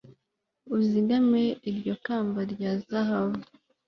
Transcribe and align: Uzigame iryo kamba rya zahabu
Uzigame 0.75 1.43
iryo 1.69 1.93
kamba 2.05 2.39
rya 2.51 2.71
zahabu 2.87 3.39